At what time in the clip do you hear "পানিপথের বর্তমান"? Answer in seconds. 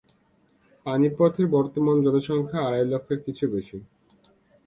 0.85-1.97